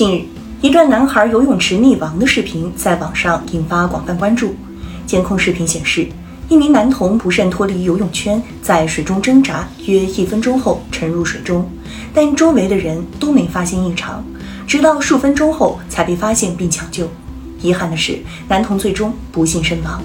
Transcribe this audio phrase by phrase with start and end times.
[0.00, 0.24] 近日，
[0.62, 4.54] 一段男孩游泳池溺亡的视频在网上引发广泛关注。
[5.04, 6.08] 监控视频显示，
[6.48, 11.70] 一名男童不慎脱离游泳圈，在水中挣扎约一分钟后沉入水中，
[12.14, 14.24] 但周围的人都没发现异常，
[14.66, 17.06] 直到数分钟后才被发现并抢救。
[17.60, 20.02] 遗憾的是，男童最终不幸身亡。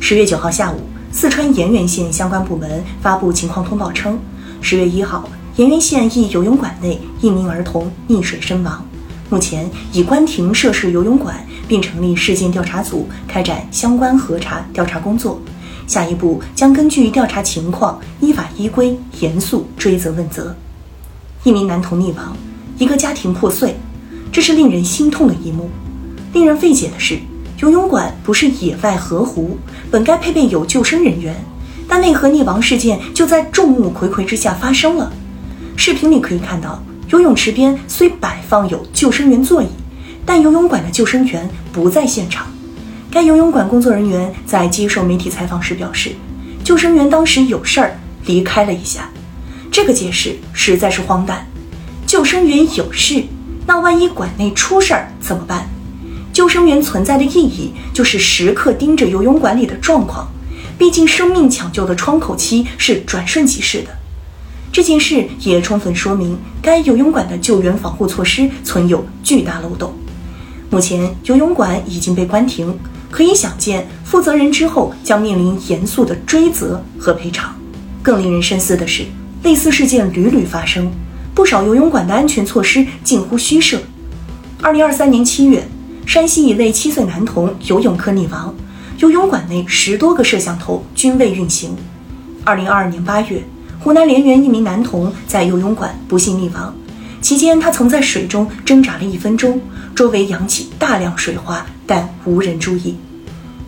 [0.00, 0.80] 十月九号下午，
[1.12, 4.18] 四川盐源县相关部门发布情况通报称，
[4.62, 8.82] 十月一号，盐源县一游泳馆内一名儿童溺水身亡。
[9.28, 15.40] 目前已关停涉事游泳馆，并成立事件调查组，开展相关核查调查工作。
[15.86, 20.54] 下一步将根据调查情况，依法依规严肃追责问责。
[21.42, 22.36] 一名男童溺亡，
[22.78, 23.76] 一个家庭破碎，
[24.32, 25.70] 这是令人心痛的一幕。
[26.32, 27.18] 令人费解的是，
[27.60, 29.56] 游泳馆不是野外河湖，
[29.90, 31.34] 本该配备有救生人员，
[31.88, 35.12] 但为何溺亡事件就在众目睽睽之下发生了？
[35.76, 36.82] 视频里可以看到。
[37.16, 39.68] 游泳池边虽摆放有救生员座椅，
[40.26, 42.46] 但游泳馆的救生员不在现场。
[43.10, 46.10] 该游泳馆工作人员在接受媒体采访时表示，
[46.62, 49.08] 救生员当时有事儿离开了一下。
[49.72, 51.46] 这个解释实在是荒诞。
[52.06, 53.24] 救生员有事，
[53.66, 55.66] 那万一馆内出事儿怎么办？
[56.34, 60.28] 救生员存在的意义就是时刻盯着游泳馆里的状况，
[60.76, 63.88] 毕竟生命抢救的窗口期是转瞬即逝的。
[64.76, 69.90] 这件事也充分说明，该游泳馆的救援防护措施存有巨大漏洞。
[70.68, 72.78] 目前，游泳馆已经被关停，
[73.10, 77.56] 可以想见，负责人之后将面临严肃的追责和赔偿。
[78.02, 79.06] 更令人深思的是，
[79.44, 80.92] 类似事件屡屡发生，
[81.34, 83.80] 不少游泳馆的安全措施近乎虚设。
[84.60, 85.66] 二零二三年七月，
[86.04, 88.54] 山西一位七岁男童游泳课溺亡，
[88.98, 91.74] 游泳馆内十多个摄像头均未运行。
[92.44, 93.42] 二零二二年八月。
[93.86, 96.74] 湖南涟源一名男童在游泳馆不幸溺亡，
[97.22, 99.60] 期间他曾在水中挣扎了一分钟，
[99.94, 102.96] 周围扬起大量水花，但无人注意。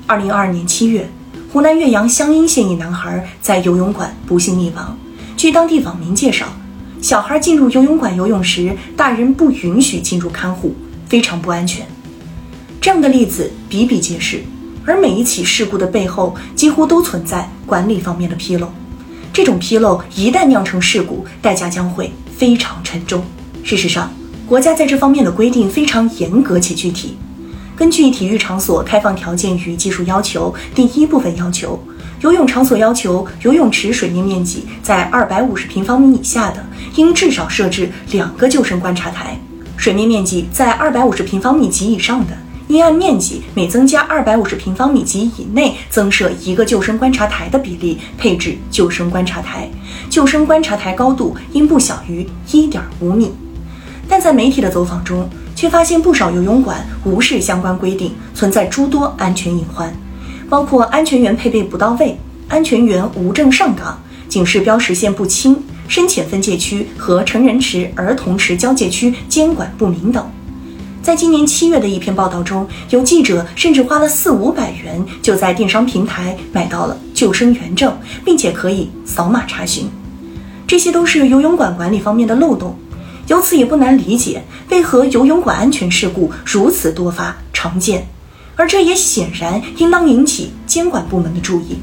[0.08, 1.08] 二零二二年七月，
[1.52, 4.98] 湖南岳阳湘阴县一男孩在游泳馆不幸溺亡。
[5.36, 6.46] 据当地网民介绍，
[7.00, 10.74] 小孩进入游泳馆游泳时，大人不允许进入看护，
[11.08, 11.86] 非常不安全。
[12.80, 14.42] 这样的例子比比皆是，
[14.84, 18.68] 而每一起事故的背后，几乎都存在管理方面的纰漏。
[19.38, 23.22] 这种纰漏一旦酿成事故，代价将会非常沉重。
[23.62, 24.12] 事实上，
[24.48, 27.16] 国家在这方面的规定非常严格且具体。
[27.76, 31.80] 根据《体育场所开放条件与技术要求》第一部分要求，
[32.20, 36.66] 游泳场所要求游泳池水面面积在二百五十平方米以下的，
[36.96, 39.38] 应至少设置两个救生观察台；
[39.76, 42.36] 水面面积在二百五十平方米及以上的。
[42.68, 49.68] 应按面积每增加二百五十平方米及以内增设一个救生观察台的比例配置救生观察台，
[50.10, 53.32] 救生观察台高度应不小于一点五米。
[54.06, 59.92] 但在媒体的走访中，却发现不少游泳馆无视相关规定，存在诸多安全隐患，
[60.48, 62.18] 包括安全员配备不到位、
[62.48, 65.56] 安全员无证上岗、警示标识线不清、
[65.88, 70.30] 深浅分界区和成人池、儿童池交界区监管不明等。
[71.08, 79.88] 在今年七月的一篇报道中，有记者甚至花了四五百元就在电商平台买到了救生员证，并且可以扫码查询。
[80.66, 82.76] 这些都是游泳馆管理方面的漏洞，
[83.28, 88.06] 由此也不难理解为何游泳馆安全事故如此多发常见，
[88.54, 91.78] 而这也显然应当引起监管部门的注意，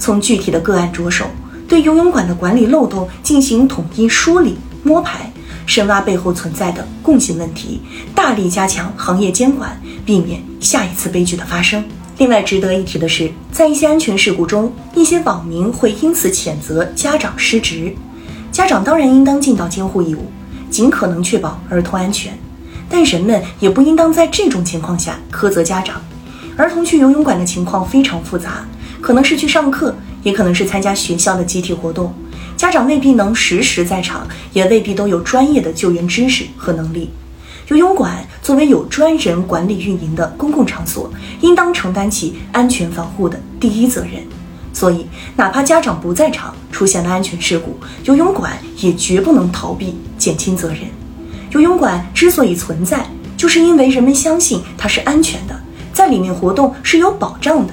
[0.00, 1.24] 从具体的个案着手，
[1.68, 5.32] 对游泳馆的管理漏洞进行统一梳理摸排。
[5.70, 7.80] 深挖背后存在的共性问题，
[8.12, 11.84] 大力加强行业监管，避免下一次悲剧的发生。
[12.18, 17.94] 另外值得一提的是，在一些安全事故中，一些网民会因此谴责家长失职。
[18.50, 20.24] 家长当然应当尽到监护义务，
[20.68, 22.36] 尽可能确保儿童安全，
[22.88, 26.02] 但人们也不应当在这种情况下苛责家长。
[26.56, 28.66] 儿童去游泳馆的情况非常复杂，
[29.00, 29.94] 可能是去上课，
[30.24, 32.12] 也可能是参加学校的集体活动。
[32.60, 37.08] 家长未必能实时在场，也未必都有专业的救援知识和能力。
[37.68, 44.22] 游泳馆作为有专人管理运营的公共场所，应当承担起安全防护的第一责任。
[44.74, 45.06] 所以，
[45.36, 50.80] 哪怕家长不在场，出现了安全事故，游泳馆也绝不能逃避减轻责任。
[51.52, 53.06] 游泳馆之所以存在，
[53.38, 55.58] 就是因为人们相信它是安全的，
[55.94, 57.72] 在里面活动是有保障的。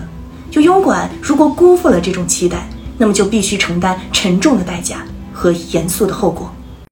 [0.51, 6.51] 游泳馆如果辜负了这种期待，那么就必须承担沉重的代价和严肃的后果。